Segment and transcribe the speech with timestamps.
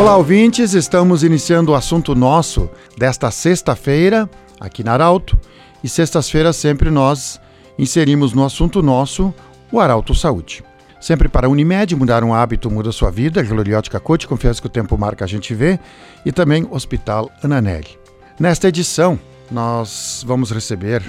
[0.00, 5.38] Olá, ouvintes, estamos iniciando o assunto nosso desta sexta-feira aqui na Arauto.
[5.84, 7.38] E sextas-feiras sempre nós
[7.78, 9.32] inserimos no assunto nosso
[9.70, 10.64] o Arauto Saúde.
[10.98, 14.70] Sempre para a Unimed, mudar um hábito muda sua vida, Gloriótica Coach, confiança que o
[14.70, 15.78] tempo marca a gente vê,
[16.24, 17.98] e também Hospital Ananelli.
[18.38, 21.02] Nesta edição, nós vamos receber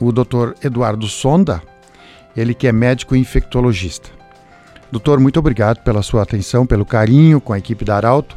[0.00, 0.54] o Dr.
[0.64, 1.62] Eduardo Sonda,
[2.34, 4.19] ele que é médico infectologista.
[4.90, 8.36] Doutor, muito obrigado pela sua atenção, pelo carinho com a equipe da Arauto,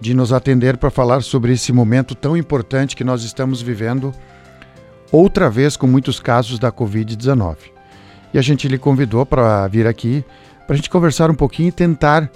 [0.00, 4.12] de nos atender para falar sobre esse momento tão importante que nós estamos vivendo,
[5.12, 7.56] outra vez com muitos casos da Covid-19.
[8.32, 10.24] E a gente lhe convidou para vir aqui
[10.66, 12.30] para a gente conversar um pouquinho e tentar,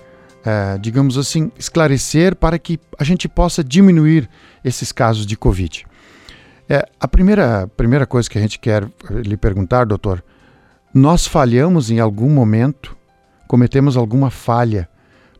[0.44, 4.28] é, digamos assim, esclarecer para que a gente possa diminuir
[4.62, 5.86] esses casos de Covid.
[6.68, 10.22] É, a primeira, primeira coisa que a gente quer lhe perguntar, doutor,
[10.92, 12.94] nós falhamos em algum momento,
[13.48, 14.88] cometemos alguma falha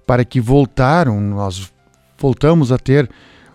[0.06, 1.70] para que voltaram, nós
[2.19, 3.09] voltamos a ter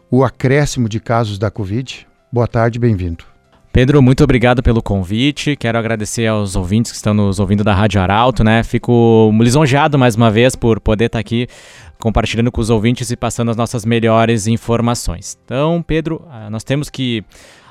[0.10, 2.08] o acréscimo de casos da Covid?
[2.32, 3.26] Boa tarde, bem-vindo.
[3.74, 5.56] Pedro, muito obrigado pelo convite.
[5.56, 8.62] Quero agradecer aos ouvintes que estão nos ouvindo da Rádio Arauto, né?
[8.62, 11.48] Fico lisonjeado mais uma vez por poder estar aqui
[12.00, 15.40] compartilhando com os ouvintes e passando as nossas melhores informações.
[15.44, 17.26] Então, Pedro, ah, nós temos que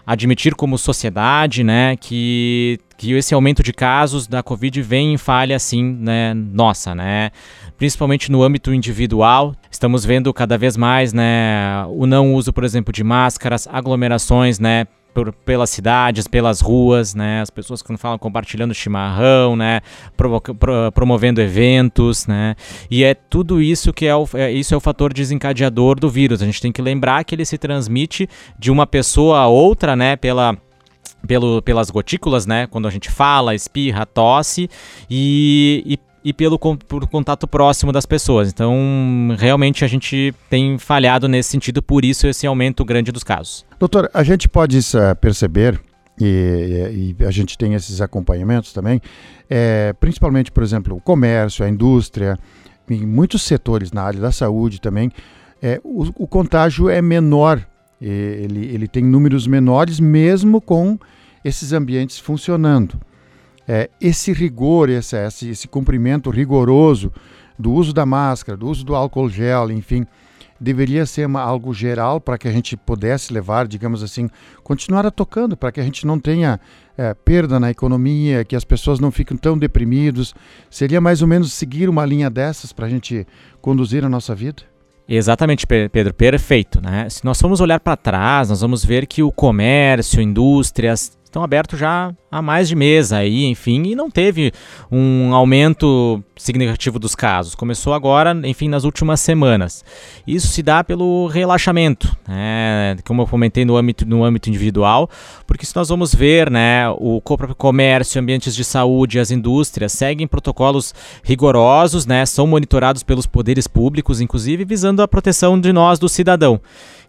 [0.07, 5.57] admitir como sociedade, né, que, que esse aumento de casos da Covid vem em falha,
[5.57, 7.31] assim, né, nossa, né,
[7.77, 9.55] principalmente no âmbito individual.
[9.71, 14.87] Estamos vendo cada vez mais, né, o não uso, por exemplo, de máscaras, aglomerações, né,
[15.13, 17.41] por, pelas cidades, pelas ruas, né?
[17.41, 19.81] As pessoas que falam compartilhando chimarrão, né?
[20.17, 20.41] pro,
[20.93, 22.55] promovendo eventos, né?
[22.91, 26.43] E é tudo isso que é, o, é, isso é o fator desencadeador do vírus.
[26.43, 28.29] A gente tem que lembrar que ele se transmite
[28.59, 30.17] de uma pessoa a outra, né?
[30.17, 30.57] Pela
[31.27, 32.67] pelo, pelas gotículas, né?
[32.67, 34.69] Quando a gente fala, espirra, tosse
[35.09, 38.49] e, e e pelo por contato próximo das pessoas.
[38.49, 43.65] Então, realmente a gente tem falhado nesse sentido, por isso esse aumento grande dos casos.
[43.79, 45.81] Doutor, a gente pode uh, perceber,
[46.21, 49.01] e, e, a gente tem esses acompanhamentos também,
[49.51, 52.39] é, principalmente, por exemplo, o comércio, a indústria,
[52.89, 55.11] em muitos setores na área da saúde também,
[55.61, 57.65] é, o, o contágio é menor,
[58.01, 60.99] ele, ele tem números menores mesmo com
[61.45, 62.99] esses ambientes funcionando
[63.67, 67.13] é, esse rigor, esse, esse, esse cumprimento rigoroso
[67.59, 70.07] do uso da máscara, do uso do álcool gel, enfim,
[70.63, 74.29] deveria ser uma, algo geral para que a gente pudesse levar, digamos assim,
[74.63, 76.61] continuar tocando, para que a gente não tenha
[76.97, 80.35] é, perda na economia, que as pessoas não fiquem tão deprimidos.
[80.71, 83.27] Seria mais ou menos seguir uma linha dessas para a gente
[83.61, 84.63] conduzir a nossa vida?
[85.09, 86.81] Exatamente, Pedro, perfeito.
[86.81, 87.09] Né?
[87.11, 91.79] Se nós formos olhar para trás, nós vamos ver que o comércio, indústrias, estão abertos
[91.79, 94.53] já há mais de mês aí, enfim, e não teve
[94.91, 97.55] um aumento significativo dos casos.
[97.55, 99.83] Começou agora, enfim, nas últimas semanas.
[100.27, 105.09] Isso se dá pelo relaxamento, né, como eu comentei no âmbito, no âmbito individual,
[105.47, 110.27] porque se nós vamos ver, né, o próprio comércio, ambientes de saúde, as indústrias seguem
[110.27, 110.95] protocolos
[111.25, 116.61] rigorosos, né, são monitorados pelos poderes públicos, inclusive visando a proteção de nós, do cidadão.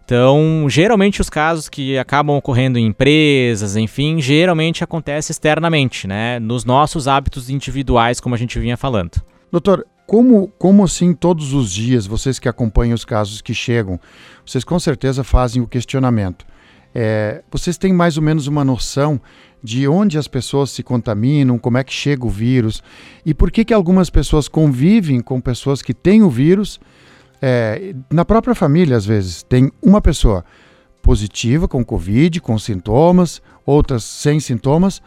[0.04, 6.38] Então, geralmente os casos que acabam ocorrendo em empresas, enfim, geralmente acontece externamente, né?
[6.38, 9.22] Nos nossos hábitos individuais, como a gente vinha falando.
[9.50, 13.98] Doutor, como, como assim todos os dias, vocês que acompanham os casos que chegam,
[14.44, 16.44] vocês com certeza fazem o questionamento.
[16.94, 19.18] É, vocês têm mais ou menos uma noção
[19.62, 22.82] de onde as pessoas se contaminam, como é que chega o vírus
[23.24, 26.78] e por que, que algumas pessoas convivem com pessoas que têm o vírus
[27.46, 30.42] é, na própria família, às vezes, tem uma pessoa
[31.02, 35.02] positiva com Covid, com sintomas, outras sem sintomas,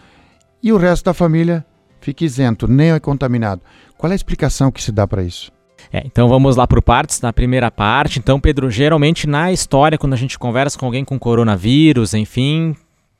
[0.61, 1.65] e o resto da família
[1.99, 3.63] fica isento, nem é contaminado.
[3.97, 5.51] Qual é a explicação que se dá para isso?
[5.91, 8.19] É, então vamos lá por partes, na primeira parte.
[8.19, 12.75] Então, Pedro, geralmente na história, quando a gente conversa com alguém com coronavírus, enfim,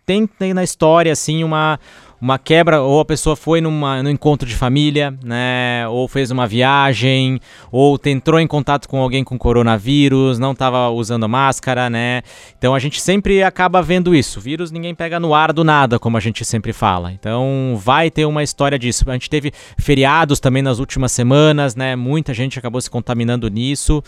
[0.06, 1.80] tem, tem na história assim uma,
[2.20, 5.88] uma quebra, ou a pessoa foi numa, num encontro de família, né?
[5.88, 7.40] Ou fez uma viagem,
[7.72, 12.22] ou entrou em contato com alguém com coronavírus, não estava usando máscara, né?
[12.58, 14.42] Então a gente sempre acaba vendo isso.
[14.42, 17.12] vírus ninguém pega no ar do nada, como a gente sempre fala.
[17.12, 19.06] Então vai ter uma história disso.
[19.08, 21.96] A gente teve feriados também nas últimas semanas, né?
[21.96, 24.04] Muita gente acabou se contaminando nisso.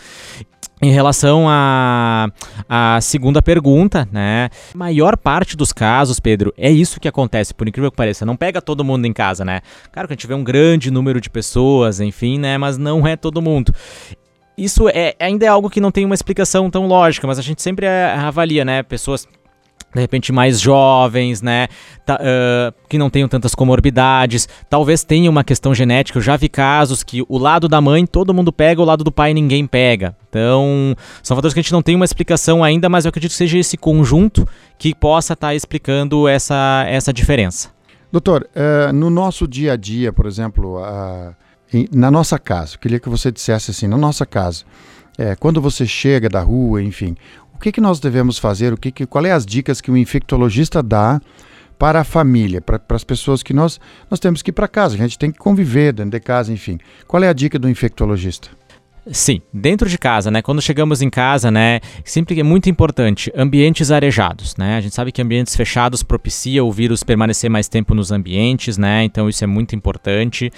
[0.82, 2.28] Em relação à
[2.66, 4.48] a, segunda pergunta, né?
[4.74, 8.24] Maior parte dos casos, Pedro, é isso que acontece, por incrível que pareça.
[8.24, 9.60] Não pega todo mundo em casa, né?
[9.92, 12.56] Claro que a gente vê um grande número de pessoas, enfim, né?
[12.56, 13.74] Mas não é todo mundo.
[14.56, 17.60] Isso é, ainda é algo que não tem uma explicação tão lógica, mas a gente
[17.60, 18.82] sempre é, avalia, né?
[18.82, 19.26] Pessoas
[19.94, 21.68] de repente mais jovens, né,
[22.06, 26.18] tá, uh, que não tenham tantas comorbidades, talvez tenha uma questão genética.
[26.18, 29.12] Eu já vi casos que o lado da mãe todo mundo pega, o lado do
[29.12, 30.16] pai ninguém pega.
[30.28, 33.36] Então, são fatores que a gente não tem uma explicação ainda, mas eu acredito que
[33.36, 34.46] seja esse conjunto
[34.78, 37.70] que possa estar tá explicando essa, essa diferença.
[38.12, 41.34] Doutor, uh, no nosso dia a dia, por exemplo, uh,
[41.92, 44.64] na nossa casa, eu queria que você dissesse assim, na nossa casa,
[45.16, 47.14] é, quando você chega da rua, enfim,
[47.60, 48.72] o que, que nós devemos fazer?
[48.72, 51.20] O que, que qual é as dicas que o infectologista dá
[51.78, 53.78] para a família, para, para as pessoas que nós
[54.10, 56.78] nós temos que ir para casa, a gente tem que conviver dentro de casa, enfim.
[57.06, 58.48] Qual é a dica do infectologista?
[59.12, 60.40] Sim, dentro de casa, né?
[60.40, 61.80] Quando chegamos em casa, né?
[62.02, 64.76] Sempre é muito importante ambientes arejados, né?
[64.76, 69.04] A gente sabe que ambientes fechados propicia o vírus permanecer mais tempo nos ambientes, né?
[69.04, 70.50] Então isso é muito importante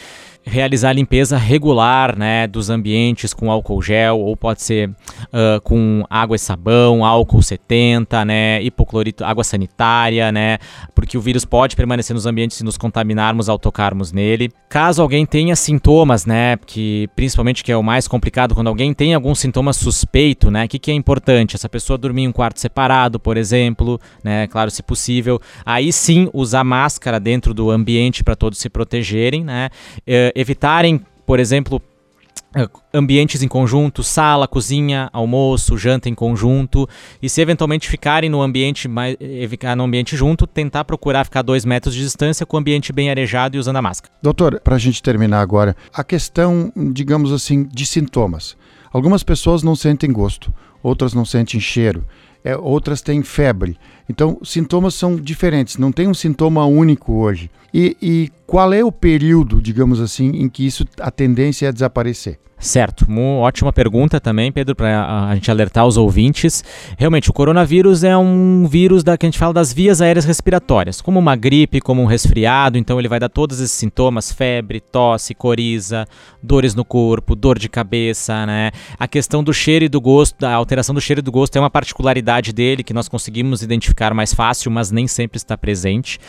[0.45, 6.37] realizar limpeza regular né, dos ambientes com álcool gel, ou pode ser uh, com água
[6.37, 10.59] e sabão, álcool 70, né, hipoclorito, água sanitária, né,
[10.95, 14.51] porque o vírus pode permanecer nos ambientes se nos contaminarmos ao tocarmos nele.
[14.69, 19.15] Caso alguém tenha sintomas, né, que principalmente que é o mais complicado, quando alguém tem
[19.15, 21.57] algum sintoma suspeito, né, o que, que é importante?
[21.57, 25.41] Essa pessoa dormir em um quarto separado, por exemplo, né, claro, se possível.
[25.65, 29.69] Aí sim usar máscara dentro do ambiente para todos se protegerem, né.
[30.01, 31.81] Uh, evitarem, por exemplo,
[32.55, 36.87] eh, ambientes em conjunto, sala, cozinha, almoço, janta em conjunto,
[37.23, 41.41] e se eventualmente ficarem no ambiente mais, eh, ficar no ambiente junto, tentar procurar ficar
[41.41, 44.13] dois metros de distância com o ambiente bem arejado e usando a máscara.
[44.23, 48.55] Doutor, para a gente terminar agora, a questão, digamos assim, de sintomas.
[48.93, 50.53] Algumas pessoas não sentem gosto,
[50.83, 52.05] outras não sentem cheiro,
[52.45, 53.77] é, outras têm febre.
[54.09, 57.51] Então, sintomas são diferentes, não tem um sintoma único hoje.
[57.73, 62.39] E, e qual é o período, digamos assim, em que isso a tendência é desaparecer?
[62.63, 66.63] Certo, uma ótima pergunta também, Pedro, para a gente alertar os ouvintes.
[66.97, 71.01] Realmente, o coronavírus é um vírus da que a gente fala das vias aéreas respiratórias,
[71.01, 75.35] como uma gripe, como um resfriado, então ele vai dar todos esses sintomas: febre, tosse,
[75.35, 76.07] coriza,
[76.41, 78.71] dores no corpo, dor de cabeça, né?
[78.97, 81.61] A questão do cheiro e do gosto, da alteração do cheiro e do gosto é
[81.61, 86.21] uma particularidade dele que nós conseguimos identificar mais fácil, mas nem sempre está presente.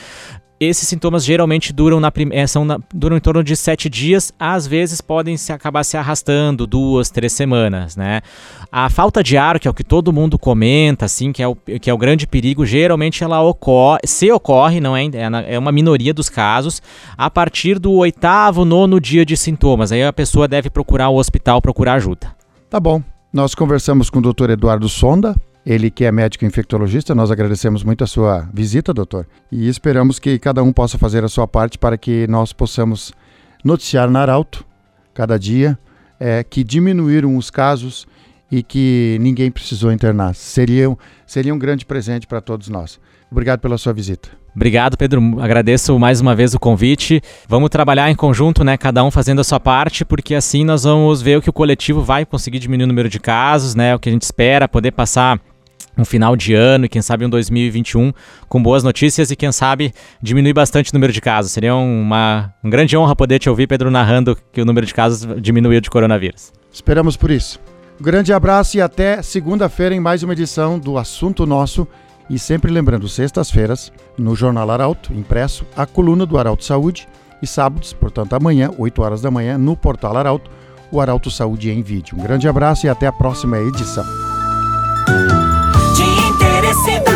[0.64, 4.66] Esses sintomas geralmente duram, na, é, são na, duram em torno de sete dias, às
[4.66, 8.22] vezes podem se acabar se arrastando duas, três semanas, né?
[8.72, 11.56] A falta de ar, que é o que todo mundo comenta, assim, que é o,
[11.56, 15.72] que é o grande perigo, geralmente ela ocorre, se ocorre, não é, é, é uma
[15.72, 16.82] minoria dos casos,
[17.18, 19.92] a partir do oitavo, nono dia de sintomas.
[19.92, 22.36] Aí a pessoa deve procurar o hospital, procurar ajuda.
[22.70, 23.02] Tá bom.
[23.32, 24.52] Nós conversamos com o Dr.
[24.52, 29.68] Eduardo Sonda, ele que é médico infectologista, nós agradecemos muito a sua visita, doutor, e
[29.68, 33.14] esperamos que cada um possa fazer a sua parte para que nós possamos
[33.64, 34.66] noticiar na Arauto,
[35.14, 35.78] cada dia,
[36.20, 38.06] é, que diminuíram os casos
[38.52, 40.36] e que ninguém precisou internar.
[40.36, 40.96] Seria,
[41.26, 43.00] seria um grande presente para todos nós.
[43.32, 44.30] Obrigado pela sua visita.
[44.56, 45.42] Obrigado, Pedro.
[45.42, 47.20] Agradeço mais uma vez o convite.
[47.48, 48.78] Vamos trabalhar em conjunto, né?
[48.78, 52.04] Cada um fazendo a sua parte, porque assim nós vamos ver o que o coletivo
[52.04, 53.96] vai conseguir diminuir o número de casos, né?
[53.96, 55.40] O que a gente espera, poder passar
[55.98, 58.12] um final de ano e quem sabe um 2021
[58.50, 61.52] com boas notícias e quem sabe diminuir bastante o número de casos.
[61.52, 65.28] Seria uma, uma grande honra poder te ouvir, Pedro, narrando que o número de casos
[65.42, 66.52] diminuiu de coronavírus.
[66.72, 67.60] Esperamos por isso.
[68.02, 71.88] Grande abraço e até segunda-feira em mais uma edição do Assunto Nosso.
[72.30, 77.08] E sempre lembrando, sextas-feiras, no Jornal Arauto, impresso, a coluna do Arauto Saúde.
[77.42, 80.50] E sábados, portanto, amanhã, 8 horas da manhã, no Portal Arauto,
[80.90, 82.18] o Arauto Saúde em vídeo.
[82.18, 84.06] Um grande abraço e até a próxima edição
[86.74, 87.13] interesse